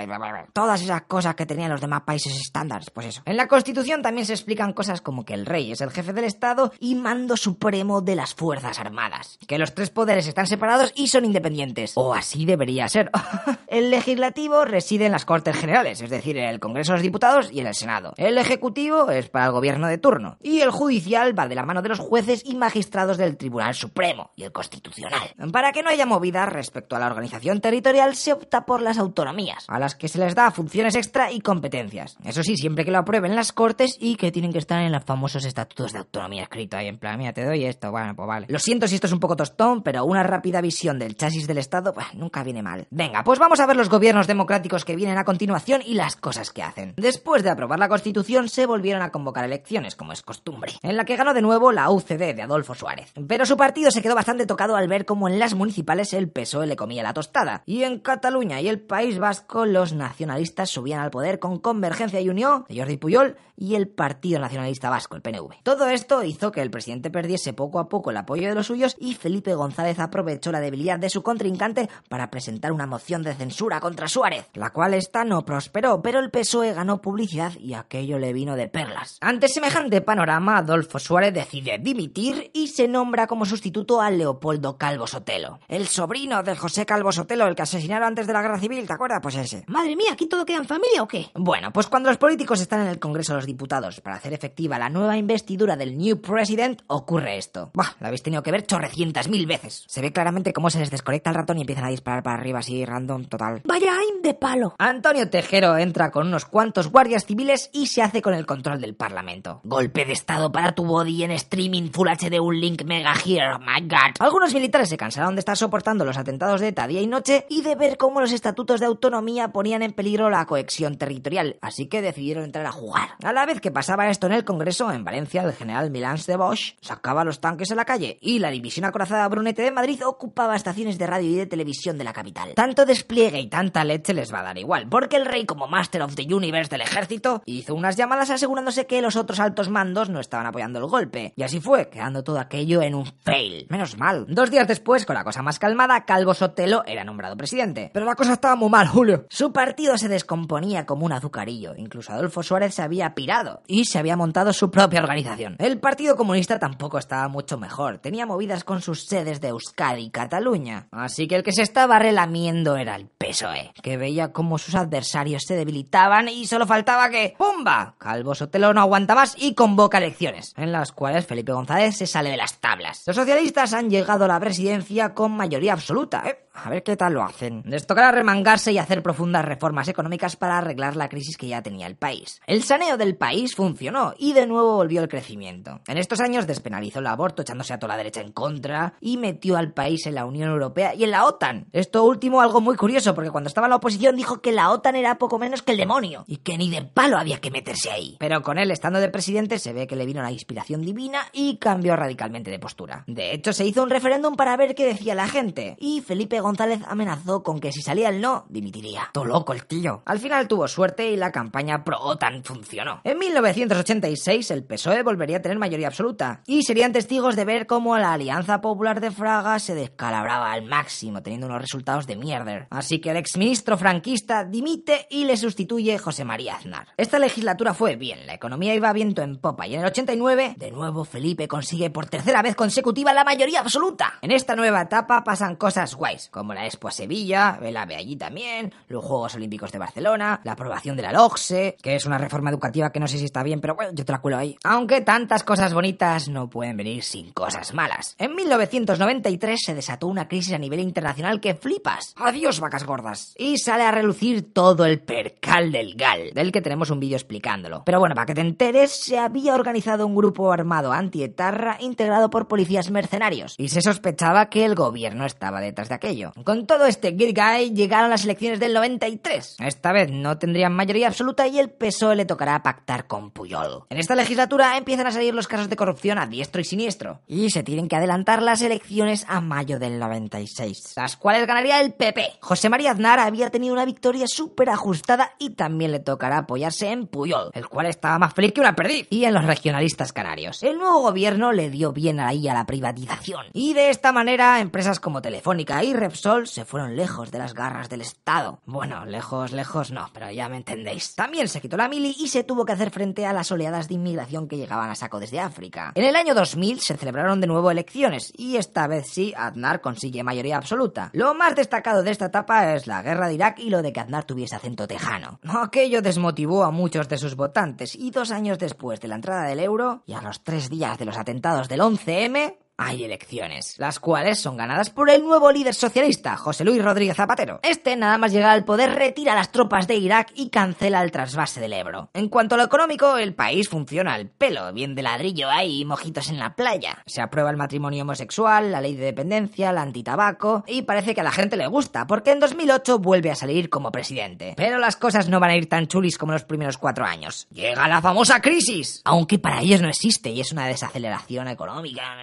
todas 0.53 0.81
esas 0.81 1.01
cosas 1.03 1.35
que 1.35 1.45
tenían 1.45 1.71
los 1.71 1.81
demás 1.81 2.01
países 2.01 2.33
estándares, 2.35 2.89
pues 2.89 3.04
eso. 3.05 3.21
En 3.25 3.37
la 3.37 3.47
Constitución 3.47 4.01
también 4.01 4.25
se 4.25 4.33
explican 4.33 4.73
cosas 4.73 5.01
como 5.01 5.25
que 5.25 5.33
el 5.33 5.45
rey 5.45 5.71
es 5.71 5.81
el 5.81 5.91
jefe 5.91 6.13
del 6.13 6.25
Estado 6.25 6.73
y 6.79 6.95
mando 6.95 7.37
supremo 7.37 8.01
de 8.01 8.15
las 8.15 8.33
Fuerzas 8.33 8.79
Armadas, 8.79 9.39
que 9.47 9.57
los 9.57 9.73
tres 9.73 9.89
poderes 9.89 10.27
están 10.27 10.47
separados 10.47 10.91
y 10.95 11.07
son 11.07 11.25
independientes. 11.25 11.93
O 11.95 12.13
así 12.13 12.45
debería 12.45 12.87
ser. 12.89 13.11
el 13.77 13.91
legislativo 13.91 14.63
reside 14.63 15.05
en 15.05 15.11
las 15.11 15.25
Cortes 15.25 15.57
Generales, 15.57 16.01
es 16.01 16.09
decir, 16.09 16.37
en 16.37 16.47
el 16.47 16.61
Congreso 16.61 16.93
de 16.93 16.99
los 16.99 17.03
Diputados 17.03 17.51
y 17.51 17.59
en 17.59 17.67
el 17.67 17.75
Senado. 17.75 18.13
El 18.15 18.37
Ejecutivo 18.37 19.09
es 19.11 19.27
para 19.27 19.47
el 19.47 19.51
gobierno 19.51 19.87
de 19.87 19.97
turno. 19.97 20.37
Y 20.41 20.61
el 20.61 20.71
Judicial 20.71 21.37
va 21.37 21.49
de 21.49 21.55
la 21.55 21.65
mano 21.65 21.81
de 21.81 21.89
los 21.89 21.99
jueces 21.99 22.43
y 22.45 22.55
magistrados 22.55 23.17
del 23.17 23.35
Tribunal 23.35 23.73
Supremo 23.73 24.31
y 24.37 24.43
el 24.43 24.53
Constitucional. 24.53 25.33
Para 25.51 25.73
que 25.73 25.83
no 25.83 25.89
haya 25.89 26.05
movidas 26.05 26.47
respecto 26.47 26.95
a 26.95 26.99
la 26.99 27.07
organización 27.07 27.59
territorial, 27.59 28.15
se 28.15 28.31
opta 28.31 28.65
por 28.65 28.81
las 28.81 28.97
autonomías, 28.97 29.65
a 29.67 29.77
las 29.77 29.95
que 29.95 30.07
se 30.07 30.19
les 30.19 30.35
da 30.35 30.51
funciones 30.51 30.95
extra 30.95 31.31
y 31.33 31.41
competencias. 31.41 32.17
Eso 32.23 32.43
sí, 32.43 32.55
siempre 32.55 32.85
que 32.85 32.91
lo 32.91 32.99
aprueben 32.99 33.35
las 33.35 33.51
Cortes 33.51 33.97
y 33.99 34.15
que 34.15 34.31
tienen 34.31 34.53
que 34.53 34.59
estar 34.59 34.81
en 34.81 34.93
los 34.93 35.03
famosos 35.03 35.43
estatutos 35.43 35.91
de 35.91 35.99
autonomía 35.99 36.43
escrito 36.43 36.77
ahí 36.77 36.87
en 36.87 36.97
plan, 36.97 37.17
mira, 37.17 37.33
te 37.33 37.43
doy 37.43 37.65
esto, 37.65 37.91
bueno, 37.91 38.15
pues 38.15 38.27
vale. 38.27 38.47
Lo 38.49 38.59
siento 38.59 38.87
si 38.87 38.95
esto 38.95 39.07
es 39.07 39.13
un 39.13 39.19
poco 39.19 39.35
tostón, 39.35 39.83
pero 39.83 40.05
una 40.05 40.23
rápida 40.23 40.61
visión 40.61 40.97
del 40.97 41.17
chasis 41.17 41.45
del 41.45 41.57
Estado, 41.57 41.93
pues 41.93 42.13
nunca 42.13 42.41
viene 42.43 42.63
mal. 42.63 42.87
Venga, 42.89 43.23
pues 43.23 43.37
vamos 43.37 43.59
a 43.65 43.67
ver 43.67 43.77
los 43.77 43.89
gobiernos 43.89 44.27
democráticos 44.27 44.85
que 44.85 44.95
vienen 44.95 45.17
a 45.17 45.25
continuación 45.25 45.81
y 45.83 45.95
las 45.95 46.15
cosas 46.15 46.51
que 46.51 46.61
hacen. 46.61 46.93
Después 46.97 47.41
de 47.41 47.49
aprobar 47.49 47.79
la 47.79 47.89
Constitución, 47.89 48.47
se 48.47 48.67
volvieron 48.67 49.01
a 49.01 49.11
convocar 49.11 49.43
elecciones, 49.43 49.95
como 49.95 50.13
es 50.13 50.21
costumbre, 50.21 50.73
en 50.83 50.95
la 50.95 51.03
que 51.03 51.15
ganó 51.15 51.33
de 51.33 51.41
nuevo 51.41 51.71
la 51.71 51.89
UCD 51.89 52.35
de 52.35 52.43
Adolfo 52.43 52.75
Suárez. 52.75 53.11
Pero 53.27 53.47
su 53.47 53.57
partido 53.57 53.89
se 53.89 54.03
quedó 54.03 54.13
bastante 54.13 54.45
tocado 54.45 54.75
al 54.75 54.87
ver 54.87 55.05
cómo 55.05 55.27
en 55.27 55.39
las 55.39 55.55
municipales 55.55 56.13
el 56.13 56.29
PSOE 56.29 56.67
le 56.67 56.75
comía 56.75 57.01
la 57.01 57.15
tostada. 57.15 57.63
Y 57.65 57.81
en 57.81 57.97
Cataluña 57.97 58.61
y 58.61 58.67
el 58.67 58.79
País 58.79 59.17
Vasco 59.17 59.65
los 59.65 59.93
nacionalistas 59.93 60.69
subían 60.69 60.99
al 60.99 61.09
poder 61.09 61.39
con 61.39 61.57
Convergencia 61.57 62.21
y 62.21 62.29
Unión 62.29 62.65
de 62.69 62.77
Jordi 62.77 62.97
Puyol 62.97 63.35
y 63.57 63.75
el 63.75 63.87
Partido 63.87 64.39
Nacionalista 64.39 64.91
Vasco, 64.91 65.15
el 65.15 65.23
PNV. 65.23 65.63
Todo 65.63 65.87
esto 65.87 66.23
hizo 66.23 66.51
que 66.51 66.61
el 66.61 66.69
presidente 66.69 67.09
perdiese 67.09 67.53
poco 67.53 67.79
a 67.79 67.89
poco 67.89 68.11
el 68.11 68.17
apoyo 68.17 68.47
de 68.47 68.53
los 68.53 68.67
suyos 68.67 68.95
y 68.99 69.15
Felipe 69.15 69.55
González 69.55 69.99
aprovechó 69.99 70.51
la 70.51 70.59
debilidad 70.59 70.99
de 70.99 71.09
su 71.09 71.23
contrincante 71.23 71.89
para 72.09 72.29
presentar 72.29 72.71
una 72.71 72.85
moción 72.85 73.23
de 73.23 73.31
censura 73.45 73.79
contra 73.79 74.07
Suárez, 74.07 74.49
la 74.55 74.71
cual 74.71 74.95
esta 74.95 75.23
no 75.23 75.45
prosperó, 75.45 76.01
pero 76.01 76.19
el 76.19 76.31
PSOE 76.31 76.73
ganó 76.73 76.99
publicidad 76.99 77.53
y 77.59 77.75
aquello 77.75 78.17
le 78.17 78.33
vino 78.33 78.55
de 78.55 78.67
perlas. 78.67 79.19
Ante 79.21 79.47
semejante 79.47 80.01
panorama, 80.01 80.57
Adolfo 80.57 80.97
Suárez 80.97 81.31
decide 81.31 81.77
dimitir 81.77 82.49
y 82.55 82.69
se 82.69 82.87
nombra 82.87 83.27
como 83.27 83.45
sustituto 83.45 84.01
a 84.01 84.09
Leopoldo 84.09 84.79
Calvo 84.79 85.05
Sotelo, 85.05 85.59
el 85.67 85.85
sobrino 85.85 86.41
de 86.41 86.55
José 86.55 86.87
Calvo 86.87 87.11
Sotelo, 87.11 87.45
el 87.45 87.55
que 87.55 87.61
asesinaron 87.61 88.07
antes 88.07 88.25
de 88.25 88.33
la 88.33 88.41
guerra 88.41 88.59
civil, 88.59 88.87
¿te 88.87 88.93
acuerdas? 88.93 89.19
Pues 89.21 89.35
ese. 89.35 89.63
Madre 89.67 89.95
mía, 89.95 90.13
¿aquí 90.13 90.25
todo 90.25 90.43
queda 90.43 90.57
en 90.57 90.65
familia 90.65 91.03
o 91.03 91.07
qué? 91.07 91.27
Bueno, 91.35 91.71
pues 91.71 91.85
cuando 91.85 92.09
los 92.09 92.17
políticos 92.17 92.61
están 92.61 92.81
en 92.81 92.87
el 92.87 92.97
Congreso 92.97 93.33
de 93.33 93.37
los 93.37 93.45
Diputados 93.45 94.01
para 94.01 94.15
hacer 94.15 94.33
efectiva 94.33 94.79
la 94.79 94.89
nueva 94.89 95.17
investidura 95.17 95.75
del 95.75 95.95
New 95.95 96.19
President, 96.19 96.81
ocurre 96.87 97.37
esto. 97.37 97.69
Bah, 97.75 97.95
lo 97.99 98.07
habéis 98.07 98.23
tenido 98.23 98.41
que 98.41 98.51
ver 98.51 98.65
chorrecientas 98.65 99.29
mil 99.29 99.45
veces. 99.45 99.83
Se 99.87 100.01
ve 100.01 100.11
claramente 100.11 100.51
cómo 100.51 100.71
se 100.71 100.79
les 100.79 100.89
desconecta 100.89 101.29
el 101.29 101.35
ratón 101.35 101.59
y 101.59 101.61
empiezan 101.61 101.85
a 101.85 101.89
disparar 101.89 102.23
para 102.23 102.37
arriba 102.37 102.59
así, 102.59 102.83
random, 102.83 103.25
total. 103.37 103.61
Vaya 103.65 103.93
aim 103.93 104.21
de 104.21 104.33
palo. 104.33 104.73
Antonio 104.77 105.29
Tejero 105.29 105.77
entra 105.77 106.11
con 106.11 106.27
unos 106.27 106.45
cuantos 106.45 106.89
guardias 106.89 107.25
civiles 107.25 107.69
y 107.73 107.87
se 107.87 108.01
hace 108.01 108.21
con 108.21 108.33
el 108.33 108.45
control 108.45 108.79
del 108.81 108.95
Parlamento. 108.95 109.61
Golpe 109.63 110.05
de 110.05 110.13
estado 110.13 110.51
para 110.51 110.73
tu 110.73 110.85
body 110.85 111.23
en 111.23 111.31
streaming 111.31 111.89
Full 111.91 112.07
HD 112.07 112.39
un 112.39 112.59
link 112.59 112.83
mega 112.83 113.13
here, 113.25 113.53
oh 113.55 113.59
my 113.59 113.87
god. 113.87 114.15
Algunos 114.19 114.53
militares 114.53 114.89
se 114.89 114.97
cansaron 114.97 115.35
de 115.35 115.39
estar 115.39 115.57
soportando 115.57 116.05
los 116.05 116.17
atentados 116.17 116.61
de 116.61 116.69
ETA 116.69 116.87
día 116.87 117.01
y 117.01 117.07
noche 117.07 117.45
y 117.49 117.61
de 117.61 117.75
ver 117.75 117.97
cómo 117.97 118.21
los 118.21 118.31
estatutos 118.31 118.79
de 118.79 118.85
autonomía 118.85 119.49
ponían 119.49 119.81
en 119.81 119.93
peligro 119.93 120.29
la 120.29 120.45
cohesión 120.45 120.97
territorial, 120.97 121.57
así 121.61 121.87
que 121.87 122.01
decidieron 122.01 122.43
entrar 122.43 122.65
a 122.65 122.71
jugar. 122.71 123.09
A 123.23 123.33
la 123.33 123.45
vez 123.45 123.61
que 123.61 123.71
pasaba 123.71 124.09
esto 124.09 124.27
en 124.27 124.33
el 124.33 124.45
Congreso, 124.45 124.91
en 124.91 125.03
Valencia, 125.03 125.43
el 125.43 125.53
general 125.53 125.91
Milán 125.91 126.15
de 126.25 126.37
Bosch 126.37 126.75
sacaba 126.81 127.25
los 127.25 127.41
tanques 127.41 127.71
a 127.71 127.75
la 127.75 127.83
calle 127.83 128.17
y 128.21 128.39
la 128.39 128.51
división 128.51 128.85
acorazada 128.85 129.27
Brunete 129.27 129.63
de 129.63 129.71
Madrid 129.71 130.05
ocupaba 130.05 130.55
estaciones 130.55 130.97
de 130.97 131.07
radio 131.07 131.29
y 131.29 131.35
de 131.35 131.45
televisión 131.45 131.97
de 131.97 132.03
la 132.03 132.13
capital. 132.13 132.53
Tanto 132.55 132.85
despliegue 132.85 133.24
y 133.33 133.47
tanta 133.47 133.83
leche 133.83 134.13
les 134.13 134.33
va 134.33 134.39
a 134.39 134.43
dar 134.43 134.57
igual, 134.57 134.87
porque 134.87 135.15
el 135.15 135.25
rey 135.25 135.45
como 135.45 135.67
Master 135.67 136.03
of 136.03 136.15
the 136.15 136.33
Universe 136.33 136.69
del 136.69 136.81
ejército 136.81 137.41
hizo 137.45 137.73
unas 137.73 137.95
llamadas 137.95 138.29
asegurándose 138.29 138.85
que 138.85 139.01
los 139.01 139.15
otros 139.15 139.39
altos 139.39 139.69
mandos 139.69 140.09
no 140.09 140.19
estaban 140.19 140.45
apoyando 140.45 140.79
el 140.79 140.85
golpe. 140.85 141.33
Y 141.35 141.43
así 141.43 141.59
fue, 141.59 141.89
quedando 141.89 142.23
todo 142.23 142.39
aquello 142.39 142.81
en 142.81 142.95
un 142.95 143.05
fail. 143.23 143.67
Menos 143.69 143.97
mal. 143.97 144.25
Dos 144.27 144.51
días 144.51 144.67
después, 144.67 145.05
con 145.05 145.15
la 145.15 145.23
cosa 145.23 145.41
más 145.41 145.59
calmada, 145.59 146.05
Calvo 146.05 146.33
Sotelo 146.33 146.83
era 146.85 147.03
nombrado 147.03 147.37
presidente. 147.37 147.89
Pero 147.93 148.05
la 148.05 148.15
cosa 148.15 148.33
estaba 148.33 148.55
muy 148.55 148.69
mal, 148.69 148.87
Julio. 148.87 149.25
Su 149.29 149.51
partido 149.51 149.97
se 149.97 150.09
descomponía 150.09 150.85
como 150.85 151.05
un 151.05 151.13
azucarillo. 151.13 151.73
Incluso 151.75 152.13
Adolfo 152.13 152.43
Suárez 152.43 152.75
se 152.75 152.81
había 152.81 153.15
pirado 153.15 153.61
y 153.67 153.85
se 153.85 153.99
había 153.99 154.17
montado 154.17 154.53
su 154.53 154.69
propia 154.71 155.01
organización. 155.01 155.55
El 155.59 155.79
Partido 155.79 156.15
Comunista 156.15 156.59
tampoco 156.59 156.97
estaba 156.97 157.27
mucho 157.27 157.57
mejor. 157.57 157.99
Tenía 157.99 158.25
movidas 158.25 158.63
con 158.63 158.81
sus 158.81 159.05
sedes 159.05 159.41
de 159.41 159.49
Euskadi 159.49 160.03
y 160.03 160.09
Cataluña. 160.09 160.87
Así 160.91 161.27
que 161.27 161.35
el 161.35 161.43
que 161.43 161.51
se 161.51 161.61
estaba 161.61 161.99
relamiendo 161.99 162.75
era 162.77 162.95
el 162.95 163.07
PSOE, 163.17 163.71
que 163.81 163.97
veía 163.97 164.31
cómo 164.31 164.57
sus 164.57 164.75
adversarios 164.75 165.43
se 165.45 165.55
debilitaban 165.55 166.27
y 166.27 166.45
solo 166.45 166.67
faltaba 166.67 167.09
que 167.09 167.35
¡pumba! 167.37 167.95
Calvo 167.97 168.35
Sotelo 168.35 168.73
no 168.73 168.81
aguanta 168.81 169.15
más 169.15 169.35
y 169.37 169.53
convoca 169.55 169.97
elecciones, 169.97 170.53
en 170.57 170.71
las 170.71 170.91
cuales 170.91 171.25
Felipe 171.25 171.53
González 171.53 171.97
se 171.97 172.07
sale 172.07 172.29
de 172.29 172.37
las 172.37 172.59
tablas. 172.59 173.03
Los 173.07 173.15
socialistas 173.15 173.73
han 173.73 173.89
llegado 173.89 174.25
a 174.25 174.29
la 174.29 174.39
presidencia 174.39 175.13
con 175.13 175.31
mayoría 175.31 175.73
absoluta. 175.73 176.23
¿eh? 176.25 176.44
A 176.55 176.69
ver 176.69 176.83
qué 176.83 176.95
tal 176.95 177.13
lo 177.13 177.23
hacen. 177.23 177.63
Les 177.65 177.85
tocará 177.85 178.11
remangarse 178.11 178.71
y 178.71 178.77
hacer 178.77 179.03
profundas 179.03 179.43
reformas 179.43 179.87
económicas 179.89 180.35
para 180.37 180.57
arreglar 180.57 180.95
la 180.95 181.09
crisis 181.09 181.37
que 181.37 181.47
ya 181.47 181.61
tenía 181.61 181.85
el 181.85 181.95
país. 181.97 182.41
El 182.47 182.63
saneo 182.63 182.97
del 182.97 183.17
país 183.17 183.55
funcionó 183.55 184.13
y 184.17 184.33
de 184.33 184.47
nuevo 184.47 184.75
volvió 184.75 185.01
el 185.01 185.09
crecimiento. 185.09 185.81
En 185.87 185.97
estos 185.97 186.21
años 186.21 186.47
despenalizó 186.47 186.99
el 186.99 187.07
aborto 187.07 187.41
echándose 187.41 187.73
a 187.73 187.79
toda 187.79 187.93
la 187.93 187.97
derecha 187.97 188.21
en 188.21 188.31
contra 188.31 188.93
y 189.01 189.17
metió 189.17 189.57
al 189.57 189.73
país 189.73 190.05
en 190.07 190.15
la 190.15 190.25
Unión 190.25 190.49
Europea 190.49 190.95
y 190.95 191.03
en 191.03 191.11
la 191.11 191.25
OTAN. 191.25 191.67
Esto 191.73 192.05
último 192.05 192.41
algo 192.41 192.61
muy 192.61 192.77
curioso 192.77 193.13
porque 193.13 193.31
cuando 193.31 193.49
estaba 193.49 193.67
en 193.67 193.71
la 193.71 193.77
oposición 193.77 194.15
dijo 194.15 194.41
que 194.41 194.53
la 194.53 194.71
OTAN 194.71 194.95
era 194.95 195.17
poco 195.17 195.37
menos 195.37 195.61
que 195.61 195.73
el 195.73 195.77
demonio 195.77 196.23
y 196.27 196.37
que 196.37 196.57
ni 196.57 196.69
de 196.69 196.83
palo 196.83 197.17
había 197.17 197.41
que 197.41 197.51
meterse 197.51 197.91
ahí. 197.91 198.15
Pero 198.19 198.41
con 198.41 198.57
él 198.57 198.71
estando 198.71 198.99
de 198.99 199.09
presidente 199.09 199.59
se 199.59 199.73
ve 199.73 199.87
que 199.87 199.97
le 199.97 200.05
vino 200.05 200.21
la 200.21 200.31
inspiración 200.31 200.81
divina 200.81 201.19
y 201.33 201.57
cambió 201.57 201.95
radicalmente 201.95 202.49
de 202.49 202.59
postura. 202.59 203.03
De 203.07 203.33
hecho 203.33 203.51
se 203.51 203.65
hizo 203.65 203.83
un 203.83 203.89
referéndum 203.89 204.35
para 204.35 204.55
ver 204.55 204.73
qué 204.73 204.85
decía 204.85 205.15
la 205.15 205.27
gente 205.27 205.75
y 205.79 206.01
Felipe 206.01 206.39
González 206.45 206.81
amenazó 206.87 207.41
con 207.41 207.59
que 207.59 207.71
si 207.71 207.81
salía 207.81 208.09
el 208.09 208.21
no, 208.21 208.45
dimitiría. 208.49 209.09
Todo 209.13 209.25
loco 209.25 209.51
el 209.51 209.65
tío. 209.65 210.03
Al 210.05 210.19
final 210.19 210.47
tuvo 210.47 210.67
suerte 210.67 211.09
y 211.09 211.17
la 211.17 211.31
campaña 211.31 211.83
pro-OTAN 211.83 212.43
funcionó. 212.43 213.01
En 213.03 213.17
1986 213.17 214.51
el 214.51 214.63
PSOE 214.63 215.01
volvería 215.01 215.37
a 215.37 215.41
tener 215.41 215.57
mayoría 215.57 215.87
absoluta 215.87 216.43
y 216.45 216.61
serían 216.61 216.93
testigos 216.93 217.35
de 217.35 217.45
ver 217.45 217.65
cómo 217.65 217.97
la 217.97 218.13
Alianza 218.13 218.61
Popular 218.61 219.01
de 219.01 219.09
Fraga 219.09 219.57
se 219.57 219.73
descalabraba 219.73 220.51
al 220.51 220.61
máximo, 220.61 221.23
teniendo 221.23 221.47
unos 221.47 221.63
resultados 221.63 222.05
de 222.05 222.15
mierda. 222.15 222.67
Así 222.69 222.99
que 222.99 223.09
el 223.09 223.17
exministro 223.17 223.75
franquista 223.75 224.43
dimite 224.43 225.07
y 225.09 225.25
le 225.25 225.37
sustituye 225.37 225.97
José 225.97 226.25
María 226.25 226.57
Aznar. 226.57 226.89
Esta 226.95 227.17
legislatura 227.17 227.73
fue 227.73 227.95
bien, 227.95 228.27
la 228.27 228.35
economía 228.35 228.75
iba 228.75 228.93
viento 228.93 229.23
en 229.23 229.37
popa 229.37 229.65
y 229.65 229.73
en 229.73 229.79
el 229.79 229.87
89, 229.87 230.53
de 230.57 230.69
nuevo 230.69 231.05
Felipe 231.05 231.47
consigue 231.47 231.89
por 231.89 232.05
tercera 232.05 232.43
vez 232.43 232.55
consecutiva 232.55 233.13
la 233.13 233.23
mayoría 233.23 233.61
absoluta. 233.61 234.19
En 234.21 234.29
esta 234.29 234.55
nueva 234.55 234.83
etapa 234.83 235.23
pasan 235.23 235.55
cosas 235.55 235.95
guays, 235.95 236.29
como 236.35 236.53
la 236.53 236.65
Expo 236.65 236.91
Sevilla, 236.91 237.57
el 237.61 237.77
AVE 237.77 237.95
allí 237.95 238.17
también, 238.17 238.73
los 238.89 239.05
Juegos 239.05 239.35
Olímpicos 239.35 239.71
de 239.71 239.79
Barcelona, 239.79 240.41
la 240.43 240.51
aprobación 240.51 240.97
de 240.97 241.03
la 241.03 241.13
LOCSE, 241.13 241.77
que 241.81 241.95
es 241.95 242.05
una 242.05 242.17
reforma 242.17 242.49
educativa 242.49 242.91
que 242.91 242.99
no 242.99 243.07
sé 243.07 243.17
si 243.17 243.23
está 243.23 243.41
bien, 243.41 243.61
pero 243.61 243.73
bueno, 243.73 243.93
yo 243.93 244.03
te 244.03 244.11
la 244.11 244.19
cuelo 244.19 244.37
ahí. 244.37 244.57
Aunque 244.65 244.99
tantas 244.99 245.45
cosas 245.45 245.73
bonitas 245.73 246.27
no 246.27 246.49
pueden 246.49 246.75
venir 246.75 247.03
sin 247.03 247.31
cosas 247.31 247.73
malas. 247.73 248.15
En 248.19 248.35
1993 248.35 249.61
se 249.63 249.75
desató 249.75 250.07
una 250.07 250.27
crisis 250.27 250.51
a 250.51 250.57
nivel 250.57 250.81
internacional 250.81 251.39
que 251.39 251.55
flipas. 251.55 252.13
Adiós, 252.17 252.59
vacas 252.59 252.83
gordas. 252.83 253.33
Y 253.37 253.57
sale 253.57 253.83
a 253.83 253.91
relucir 253.91 254.51
todo 254.51 254.85
el 254.85 254.99
percal 254.99 255.71
del 255.71 255.95
GAL, 255.95 256.33
del 256.33 256.51
que 256.51 256.61
tenemos 256.61 256.89
un 256.89 256.99
vídeo 256.99 257.15
explicándolo. 257.15 257.83
Pero 257.85 257.99
bueno, 257.99 258.13
para 258.13 258.25
que 258.25 258.35
te 258.35 258.41
enteres, 258.41 258.91
se 258.91 259.17
había 259.17 259.55
organizado 259.55 260.05
un 260.05 260.17
grupo 260.17 260.51
armado 260.51 260.91
anti-etarra 260.91 261.77
integrado 261.79 262.29
por 262.29 262.49
policías 262.49 262.91
mercenarios, 262.91 263.55
y 263.57 263.69
se 263.69 263.81
sospechaba 263.81 264.49
que 264.49 264.65
el 264.65 264.75
gobierno 264.75 265.25
estaba 265.25 265.61
detrás 265.61 265.87
de 265.87 265.95
aquello. 265.95 266.24
Con 266.43 266.67
todo 266.67 266.85
este 266.85 267.11
Good 267.11 267.35
Guy 267.35 267.73
llegaron 267.73 268.09
las 268.09 268.23
elecciones 268.23 268.59
del 268.59 268.73
93. 268.73 269.57
Esta 269.59 269.91
vez 269.91 270.11
no 270.11 270.37
tendrían 270.37 270.73
mayoría 270.73 271.07
absoluta 271.07 271.47
y 271.47 271.59
el 271.59 271.69
PSOE 271.69 272.15
le 272.15 272.25
tocará 272.25 272.61
pactar 272.63 273.07
con 273.07 273.31
Puyol. 273.31 273.83
En 273.89 273.97
esta 273.97 274.15
legislatura 274.15 274.77
empiezan 274.77 275.07
a 275.07 275.11
salir 275.11 275.33
los 275.33 275.47
casos 275.47 275.69
de 275.69 275.75
corrupción 275.75 276.17
a 276.17 276.27
diestro 276.27 276.61
y 276.61 276.63
siniestro. 276.63 277.21
Y 277.27 277.49
se 277.49 277.63
tienen 277.63 277.87
que 277.87 277.95
adelantar 277.95 278.41
las 278.41 278.61
elecciones 278.61 279.25
a 279.27 279.41
mayo 279.41 279.79
del 279.79 279.99
96, 279.99 280.93
las 280.95 281.17
cuales 281.17 281.47
ganaría 281.47 281.81
el 281.81 281.93
PP. 281.93 282.33
José 282.39 282.69
María 282.69 282.91
Aznar 282.91 283.19
había 283.19 283.49
tenido 283.49 283.73
una 283.73 283.85
victoria 283.85 284.27
súper 284.27 284.69
ajustada 284.69 285.33
y 285.39 285.51
también 285.51 285.91
le 285.91 285.99
tocará 285.99 286.39
apoyarse 286.39 286.91
en 286.91 287.07
Puyol, 287.07 287.51
el 287.53 287.67
cual 287.67 287.87
estaba 287.87 288.19
más 288.19 288.33
feliz 288.33 288.53
que 288.53 288.61
una 288.61 288.75
perdiz, 288.75 289.07
y 289.09 289.25
en 289.25 289.33
los 289.33 289.45
regionalistas 289.45 290.13
canarios. 290.13 290.63
El 290.63 290.77
nuevo 290.77 290.99
gobierno 290.99 291.51
le 291.51 291.69
dio 291.69 291.91
bien 291.91 292.19
ahí 292.19 292.47
a 292.47 292.53
la 292.53 292.65
privatización. 292.65 293.45
Y 293.53 293.73
de 293.73 293.89
esta 293.89 294.11
manera, 294.11 294.59
empresas 294.59 294.99
como 294.99 295.21
Telefónica 295.21 295.83
y 295.83 295.93
Repsol 296.15 296.47
se 296.47 296.63
fueron 296.63 296.95
lejos 296.95 297.29
de 297.29 297.39
las 297.39 297.53
garras 297.53 297.89
del 297.89 297.99
Estado. 297.99 298.61
Bueno, 298.65 299.05
lejos, 299.05 299.51
lejos 299.51 299.91
no, 299.91 300.09
pero 300.13 300.31
ya 300.31 300.47
me 300.47 300.55
entendéis. 300.55 301.13
También 301.13 301.49
se 301.49 301.59
quitó 301.59 301.75
la 301.75 301.89
mili 301.89 302.15
y 302.17 302.29
se 302.29 302.45
tuvo 302.45 302.63
que 302.63 302.71
hacer 302.71 302.89
frente 302.89 303.25
a 303.25 303.33
las 303.33 303.51
oleadas 303.51 303.89
de 303.89 303.95
inmigración 303.95 304.47
que 304.47 304.55
llegaban 304.55 304.89
a 304.89 304.95
saco 304.95 305.19
desde 305.19 305.41
África. 305.41 305.91
En 305.93 306.05
el 306.05 306.15
año 306.15 306.33
2000 306.33 306.79
se 306.79 306.95
celebraron 306.95 307.41
de 307.41 307.47
nuevo 307.47 307.69
elecciones 307.69 308.31
y 308.37 308.55
esta 308.55 308.87
vez 308.87 309.09
sí 309.09 309.33
Aznar 309.35 309.81
consigue 309.81 310.23
mayoría 310.23 310.55
absoluta. 310.55 311.09
Lo 311.11 311.33
más 311.33 311.53
destacado 311.53 312.01
de 312.01 312.11
esta 312.11 312.27
etapa 312.27 312.73
es 312.75 312.87
la 312.87 313.01
guerra 313.01 313.27
de 313.27 313.33
Irak 313.33 313.59
y 313.59 313.69
lo 313.69 313.81
de 313.81 313.91
que 313.91 313.99
Aznar 313.99 314.23
tuviese 314.23 314.55
acento 314.55 314.87
tejano. 314.87 315.41
Aquello 315.43 316.01
desmotivó 316.01 316.63
a 316.63 316.71
muchos 316.71 317.09
de 317.09 317.17
sus 317.17 317.35
votantes 317.35 317.93
y 317.93 318.11
dos 318.11 318.31
años 318.31 318.57
después 318.57 319.01
de 319.01 319.09
la 319.09 319.15
entrada 319.15 319.43
del 319.47 319.59
euro 319.59 320.03
y 320.05 320.13
a 320.13 320.21
los 320.21 320.45
tres 320.45 320.69
días 320.69 320.97
de 320.97 321.03
los 321.03 321.17
atentados 321.17 321.67
del 321.67 321.81
11M, 321.81 322.55
hay 322.77 323.03
elecciones, 323.03 323.75
las 323.77 323.99
cuales 323.99 324.39
son 324.39 324.57
ganadas 324.57 324.89
por 324.89 325.09
el 325.09 325.23
nuevo 325.23 325.51
líder 325.51 325.73
socialista, 325.73 326.35
José 326.35 326.65
Luis 326.65 326.83
Rodríguez 326.83 327.15
Zapatero. 327.15 327.59
Este, 327.63 327.95
nada 327.95 328.17
más 328.17 328.31
llegar 328.31 328.51
al 328.51 328.65
poder, 328.65 328.93
retira 328.93 329.35
las 329.35 329.51
tropas 329.51 329.87
de 329.87 329.95
Irak 329.95 330.31
y 330.35 330.49
cancela 330.49 331.01
el 331.01 331.11
trasvase 331.11 331.61
del 331.61 331.73
Ebro. 331.73 332.09
En 332.13 332.29
cuanto 332.29 332.55
a 332.55 332.57
lo 332.57 332.65
económico, 332.65 333.17
el 333.17 333.33
país 333.33 333.69
funciona 333.69 334.13
al 334.13 334.27
pelo, 334.27 334.71
bien 334.73 334.95
de 334.95 335.03
ladrillo 335.03 335.49
hay 335.49 335.81
y 335.81 335.85
mojitos 335.85 336.29
en 336.29 336.39
la 336.39 336.55
playa. 336.55 337.03
Se 337.05 337.21
aprueba 337.21 337.49
el 337.49 337.57
matrimonio 337.57 338.03
homosexual, 338.03 338.71
la 338.71 338.81
ley 338.81 338.95
de 338.95 339.05
dependencia, 339.05 339.71
la 339.71 339.81
antitabaco, 339.81 340.63
y 340.67 340.81
parece 340.81 341.15
que 341.15 341.21
a 341.21 341.25
la 341.25 341.31
gente 341.31 341.57
le 341.57 341.67
gusta, 341.67 342.07
porque 342.07 342.31
en 342.31 342.39
2008 342.39 342.99
vuelve 342.99 343.31
a 343.31 343.35
salir 343.35 343.69
como 343.69 343.91
presidente. 343.91 344.53
Pero 344.57 344.79
las 344.79 344.95
cosas 344.95 345.29
no 345.29 345.39
van 345.39 345.51
a 345.51 345.55
ir 345.55 345.69
tan 345.69 345.87
chulis 345.87 346.17
como 346.17 346.33
los 346.33 346.43
primeros 346.43 346.77
cuatro 346.77 347.05
años. 347.05 347.47
Llega 347.51 347.87
la 347.87 348.01
famosa 348.01 348.41
crisis, 348.41 349.01
aunque 349.05 349.39
para 349.39 349.61
ellos 349.61 349.81
no 349.81 349.89
existe 349.89 350.29
y 350.29 350.41
es 350.41 350.51
una 350.51 350.67
desaceleración 350.67 351.47
económica, 351.47 352.15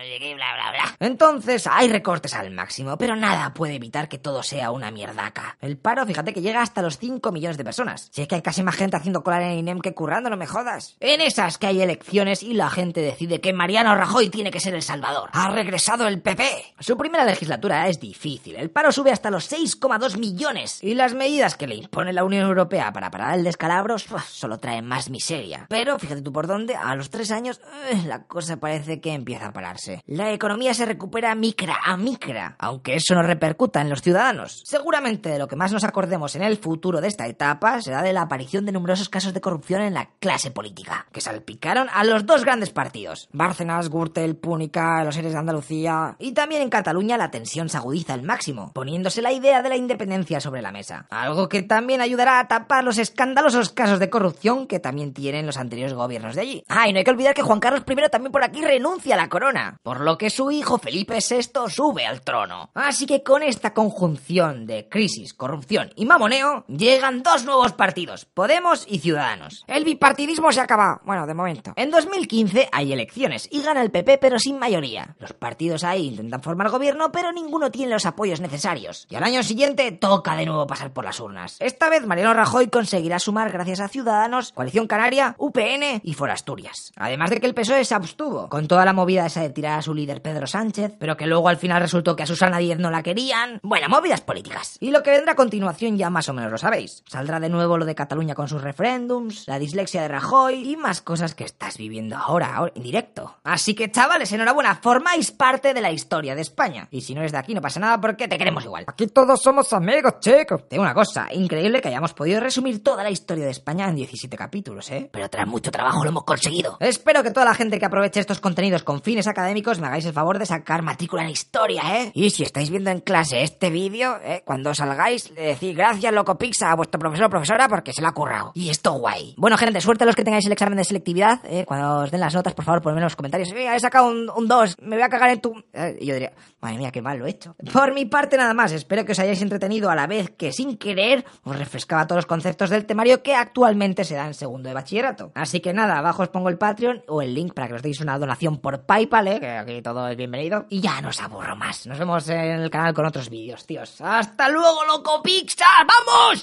bla, 0.42 0.70
bla, 0.70 0.70
bla. 0.72 0.96
Entonces 0.98 1.66
hay 1.66 1.88
recortes 1.88 2.34
al 2.34 2.50
máximo, 2.50 2.96
pero 2.98 3.16
nada 3.16 3.54
puede 3.54 3.74
evitar 3.74 4.08
que 4.08 4.18
todo 4.18 4.42
sea 4.42 4.70
una 4.70 4.90
mierdaca. 4.90 5.56
El 5.60 5.76
paro, 5.76 6.06
fíjate 6.06 6.32
que 6.32 6.42
llega 6.42 6.62
hasta 6.62 6.82
los 6.82 6.98
5 6.98 7.32
millones 7.32 7.56
de 7.56 7.64
personas. 7.64 8.08
Si 8.12 8.22
es 8.22 8.28
que 8.28 8.36
hay 8.36 8.42
casi 8.42 8.62
más 8.62 8.76
gente 8.76 8.96
haciendo 8.96 9.22
cola 9.22 9.42
en 9.42 9.58
INEM 9.58 9.80
que 9.80 9.94
currando, 9.94 10.30
no 10.30 10.36
me 10.36 10.46
jodas. 10.46 10.96
En 11.00 11.20
esas 11.20 11.58
que 11.58 11.66
hay 11.66 11.82
elecciones 11.82 12.42
y 12.42 12.54
la 12.54 12.70
gente 12.70 13.00
decide 13.00 13.40
que 13.40 13.52
Mariano 13.52 13.94
Rajoy 13.94 14.30
tiene 14.30 14.50
que 14.50 14.60
ser 14.60 14.74
el 14.74 14.82
salvador. 14.82 15.30
Ha 15.32 15.50
regresado 15.50 16.06
el 16.06 16.20
PP. 16.20 16.74
Su 16.80 16.96
primera 16.96 17.24
legislatura 17.24 17.88
es 17.88 18.00
difícil. 18.00 18.56
El 18.56 18.70
paro 18.70 18.92
sube 18.92 19.12
hasta 19.12 19.30
los 19.30 19.50
6,2 19.50 20.18
millones. 20.18 20.82
Y 20.82 20.94
las 20.94 21.14
medidas 21.14 21.56
que 21.56 21.66
le 21.66 21.74
impone 21.74 22.12
la 22.12 22.24
Unión 22.24 22.46
Europea 22.46 22.92
para 22.92 23.10
parar 23.10 23.38
el 23.38 23.44
descalabro 23.44 23.96
solo 23.98 24.58
traen 24.58 24.86
más 24.86 25.10
miseria. 25.10 25.66
Pero 25.68 25.98
fíjate 25.98 26.22
tú 26.22 26.32
por 26.32 26.46
dónde, 26.46 26.74
a 26.74 26.94
los 26.94 27.10
tres 27.10 27.30
años, 27.30 27.60
eh, 27.90 28.02
la 28.06 28.24
cosa 28.24 28.58
parece 28.58 29.00
que 29.00 29.12
empieza 29.12 29.48
a 29.48 29.52
pararse. 29.52 30.02
Economía 30.34 30.74
se 30.74 30.86
recupera 30.86 31.34
micra 31.34 31.76
a 31.84 31.96
micra, 31.96 32.56
aunque 32.58 32.96
eso 32.96 33.14
no 33.14 33.22
repercuta 33.22 33.80
en 33.80 33.90
los 33.90 34.02
ciudadanos. 34.02 34.62
Seguramente 34.64 35.28
de 35.28 35.38
lo 35.38 35.48
que 35.48 35.56
más 35.56 35.72
nos 35.72 35.84
acordemos 35.84 36.34
en 36.36 36.42
el 36.42 36.56
futuro 36.56 37.00
de 37.00 37.08
esta 37.08 37.26
etapa 37.26 37.80
será 37.80 38.02
de 38.02 38.12
la 38.12 38.22
aparición 38.22 38.66
de 38.66 38.72
numerosos 38.72 39.08
casos 39.08 39.34
de 39.34 39.40
corrupción 39.40 39.82
en 39.82 39.94
la 39.94 40.10
clase 40.20 40.50
política, 40.50 41.06
que 41.12 41.20
salpicaron 41.20 41.88
a 41.92 42.04
los 42.04 42.26
dos 42.26 42.44
grandes 42.44 42.70
partidos, 42.70 43.28
Bárcenas, 43.32 43.88
Gürtel, 43.88 44.36
Púnica, 44.36 45.04
los 45.04 45.14
seres 45.14 45.32
de 45.32 45.38
Andalucía, 45.38 46.16
y 46.18 46.32
también 46.32 46.62
en 46.62 46.70
Cataluña 46.70 47.16
la 47.16 47.30
tensión 47.30 47.68
se 47.68 47.76
agudiza 47.76 48.14
al 48.14 48.22
máximo, 48.22 48.72
poniéndose 48.72 49.22
la 49.22 49.32
idea 49.32 49.62
de 49.62 49.68
la 49.68 49.76
independencia 49.76 50.40
sobre 50.40 50.62
la 50.62 50.72
mesa, 50.72 51.06
algo 51.10 51.48
que 51.48 51.62
también 51.62 52.00
ayudará 52.00 52.40
a 52.40 52.48
tapar 52.48 52.84
los 52.84 52.98
escandalosos 52.98 53.70
casos 53.70 53.98
de 53.98 54.10
corrupción 54.10 54.66
que 54.66 54.80
también 54.80 55.12
tienen 55.12 55.46
los 55.46 55.56
anteriores 55.56 55.94
gobiernos 55.94 56.34
de 56.34 56.40
allí. 56.40 56.64
Ah, 56.68 56.88
y 56.88 56.92
no 56.92 56.98
hay 56.98 57.04
que 57.04 57.10
olvidar 57.10 57.34
que 57.34 57.42
Juan 57.42 57.60
Carlos 57.60 57.82
I 57.88 58.10
también 58.10 58.32
por 58.32 58.44
aquí 58.44 58.62
renuncia 58.62 59.14
a 59.14 59.18
la 59.18 59.28
corona, 59.28 59.78
por 59.82 60.00
lo 60.00 60.18
que 60.18 60.21
su 60.30 60.50
hijo 60.50 60.78
Felipe 60.78 61.18
VI 61.18 61.68
sube 61.68 62.06
al 62.06 62.20
trono. 62.22 62.70
Así 62.74 63.06
que 63.06 63.22
con 63.22 63.42
esta 63.42 63.74
conjunción 63.74 64.66
de 64.66 64.88
crisis, 64.88 65.34
corrupción 65.34 65.90
y 65.96 66.04
mamoneo, 66.04 66.64
llegan 66.68 67.22
dos 67.22 67.44
nuevos 67.44 67.72
partidos, 67.72 68.24
Podemos 68.24 68.86
y 68.88 68.98
Ciudadanos. 68.98 69.64
El 69.66 69.84
bipartidismo 69.84 70.52
se 70.52 70.60
acaba, 70.60 71.00
bueno, 71.04 71.26
de 71.26 71.34
momento. 71.34 71.72
En 71.76 71.90
2015 71.90 72.68
hay 72.72 72.92
elecciones 72.92 73.48
y 73.50 73.62
gana 73.62 73.82
el 73.82 73.90
PP 73.90 74.18
pero 74.18 74.38
sin 74.38 74.58
mayoría. 74.58 75.16
Los 75.18 75.32
partidos 75.32 75.84
ahí 75.84 76.08
intentan 76.08 76.42
formar 76.42 76.70
gobierno 76.70 77.12
pero 77.12 77.32
ninguno 77.32 77.70
tiene 77.70 77.92
los 77.92 78.06
apoyos 78.06 78.40
necesarios. 78.40 79.06
Y 79.10 79.16
al 79.16 79.24
año 79.24 79.42
siguiente 79.42 79.90
toca 79.92 80.36
de 80.36 80.46
nuevo 80.46 80.66
pasar 80.66 80.92
por 80.92 81.04
las 81.04 81.20
urnas. 81.20 81.56
Esta 81.60 81.88
vez 81.88 82.06
Mariano 82.06 82.34
Rajoy 82.34 82.68
conseguirá 82.68 83.18
sumar 83.18 83.50
gracias 83.50 83.80
a 83.80 83.88
Ciudadanos, 83.88 84.52
Coalición 84.52 84.86
Canaria, 84.86 85.34
UPN 85.38 86.00
y 86.02 86.14
Forasturias. 86.14 86.92
Además 86.96 87.30
de 87.30 87.40
que 87.40 87.46
el 87.46 87.54
PSOE 87.54 87.84
se 87.84 87.94
abstuvo, 87.94 88.48
con 88.48 88.68
toda 88.68 88.84
la 88.84 88.92
movida 88.92 89.26
esa 89.26 89.42
de 89.42 89.50
tirar 89.50 89.78
a 89.78 89.82
su 89.82 89.94
líder 89.94 90.11
Pedro 90.20 90.46
Sánchez, 90.46 90.94
pero 90.98 91.16
que 91.16 91.26
luego 91.26 91.48
al 91.48 91.56
final 91.56 91.80
resultó 91.80 92.14
que 92.14 92.24
a 92.24 92.26
Susana 92.26 92.58
Díez 92.58 92.78
no 92.78 92.90
la 92.90 93.02
querían. 93.02 93.60
Bueno, 93.62 93.88
movidas 93.88 94.20
políticas. 94.20 94.76
Y 94.80 94.90
lo 94.90 95.02
que 95.02 95.10
vendrá 95.10 95.32
a 95.32 95.36
continuación 95.36 95.96
ya 95.96 96.10
más 96.10 96.28
o 96.28 96.34
menos 96.34 96.50
lo 96.50 96.58
sabéis. 96.58 97.02
Saldrá 97.06 97.40
de 97.40 97.48
nuevo 97.48 97.78
lo 97.78 97.84
de 97.84 97.94
Cataluña 97.94 98.34
con 98.34 98.48
sus 98.48 98.62
referéndums, 98.62 99.46
la 99.46 99.58
dislexia 99.58 100.02
de 100.02 100.08
Rajoy 100.08 100.70
y 100.70 100.76
más 100.76 101.00
cosas 101.00 101.34
que 101.34 101.44
estás 101.44 101.78
viviendo 101.78 102.16
ahora, 102.16 102.56
ahora 102.56 102.72
en 102.74 102.82
directo. 102.82 103.36
Así 103.44 103.74
que 103.74 103.90
chavales, 103.90 104.32
enhorabuena, 104.32 104.74
formáis 104.82 105.30
parte 105.30 105.72
de 105.72 105.80
la 105.80 105.92
historia 105.92 106.34
de 106.34 106.42
España. 106.42 106.88
Y 106.90 107.00
si 107.00 107.14
no 107.14 107.20
eres 107.20 107.32
de 107.32 107.38
aquí 107.38 107.54
no 107.54 107.60
pasa 107.60 107.80
nada 107.80 108.00
porque 108.00 108.28
te 108.28 108.38
queremos 108.38 108.64
igual. 108.64 108.84
Aquí 108.88 109.06
todos 109.06 109.40
somos 109.40 109.72
amigos, 109.72 110.14
chicos. 110.20 110.68
Tengo 110.68 110.82
una 110.82 110.94
cosa, 110.94 111.28
increíble 111.32 111.80
que 111.80 111.88
hayamos 111.88 112.12
podido 112.14 112.40
resumir 112.40 112.82
toda 112.82 113.02
la 113.02 113.10
historia 113.10 113.44
de 113.44 113.50
España 113.50 113.88
en 113.88 113.96
17 113.96 114.36
capítulos, 114.36 114.90
¿eh? 114.90 115.08
Pero 115.12 115.28
tras 115.28 115.46
mucho 115.46 115.70
trabajo 115.70 116.02
lo 116.02 116.10
hemos 116.10 116.24
conseguido. 116.24 116.76
Espero 116.80 117.22
que 117.22 117.30
toda 117.30 117.46
la 117.46 117.54
gente 117.54 117.78
que 117.78 117.86
aproveche 117.86 118.20
estos 118.20 118.40
contenidos 118.40 118.82
con 118.82 119.02
fines 119.02 119.26
académicos 119.26 119.80
me 119.80 119.86
hagáis 119.86 120.01
el 120.04 120.12
favor 120.12 120.38
de 120.38 120.46
sacar 120.46 120.82
matrícula 120.82 121.22
en 121.22 121.30
historia, 121.30 121.82
¿eh? 122.00 122.12
Y 122.14 122.30
si 122.30 122.42
estáis 122.42 122.70
viendo 122.70 122.90
en 122.90 123.00
clase 123.00 123.42
este 123.42 123.70
vídeo, 123.70 124.18
¿eh? 124.22 124.42
Cuando 124.44 124.74
salgáis, 124.74 125.30
le 125.30 125.42
decís 125.42 125.76
gracias, 125.76 126.12
loco 126.12 126.36
Pixa, 126.38 126.70
a 126.70 126.76
vuestro 126.76 126.98
profesor 126.98 127.26
o 127.26 127.30
profesora 127.30 127.68
porque 127.68 127.92
se 127.92 128.02
lo 128.02 128.08
ha 128.08 128.12
currado. 128.12 128.52
Y 128.54 128.70
esto 128.70 128.92
guay. 128.92 129.34
Bueno, 129.36 129.56
gente, 129.56 129.80
suerte 129.80 130.04
a 130.04 130.06
los 130.06 130.16
que 130.16 130.24
tengáis 130.24 130.46
el 130.46 130.52
examen 130.52 130.76
de 130.76 130.84
selectividad, 130.84 131.40
¿eh? 131.44 131.64
Cuando 131.66 132.02
os 132.02 132.10
den 132.10 132.20
las 132.20 132.34
notas, 132.34 132.54
por 132.54 132.64
favor, 132.64 132.82
ponedme 132.82 133.00
en 133.00 133.04
los 133.04 133.16
comentarios. 133.16 133.52
Mira, 133.52 133.76
he 133.76 133.80
sacado 133.80 134.08
un 134.08 134.48
2, 134.48 134.76
me 134.82 134.96
voy 134.96 135.02
a 135.02 135.08
cagar 135.08 135.30
en 135.30 135.40
tu... 135.40 135.54
Eh, 135.72 135.98
y 136.00 136.06
yo 136.06 136.14
diría, 136.14 136.32
madre 136.60 136.78
mía, 136.78 136.90
qué 136.90 137.02
mal 137.02 137.18
lo 137.18 137.26
he 137.26 137.30
hecho. 137.30 137.54
Por 137.72 137.92
mi 137.94 138.06
parte, 138.06 138.36
nada 138.36 138.54
más. 138.54 138.72
Espero 138.72 139.04
que 139.04 139.12
os 139.12 139.18
hayáis 139.18 139.42
entretenido 139.42 139.90
a 139.90 139.94
la 139.94 140.06
vez 140.06 140.30
que 140.30 140.52
sin 140.52 140.76
querer 140.76 141.24
os 141.44 141.58
refrescaba 141.58 142.06
todos 142.06 142.18
los 142.18 142.26
conceptos 142.26 142.70
del 142.70 142.86
temario 142.86 143.22
que 143.22 143.34
actualmente 143.34 144.04
se 144.04 144.14
da 144.14 144.26
en 144.26 144.34
segundo 144.34 144.68
de 144.68 144.74
bachillerato. 144.74 145.32
Así 145.34 145.60
que 145.60 145.72
nada, 145.72 145.98
abajo 145.98 146.22
os 146.22 146.28
pongo 146.28 146.48
el 146.48 146.58
Patreon 146.58 147.02
o 147.08 147.22
el 147.22 147.34
link 147.34 147.54
para 147.54 147.68
que 147.68 147.74
os 147.74 147.82
deis 147.82 148.00
una 148.00 148.18
donación 148.18 148.58
por 148.58 148.84
PayPal, 148.86 149.28
¿eh? 149.28 149.40
que 149.40 149.50
aquí 149.50 149.82
todo 149.82 149.91
es 150.10 150.16
bienvenido. 150.16 150.66
Y 150.68 150.80
ya 150.80 151.00
no 151.00 151.08
os 151.08 151.20
aburro 151.20 151.56
más. 151.56 151.86
Nos 151.86 151.98
vemos 151.98 152.28
en 152.28 152.60
el 152.60 152.70
canal 152.70 152.94
con 152.94 153.06
otros 153.06 153.28
vídeos, 153.28 153.66
tíos. 153.66 154.00
¡Hasta 154.00 154.48
luego, 154.48 154.84
loco 154.84 155.22
Pixar! 155.22 155.86
¡Vamos! 155.86 156.40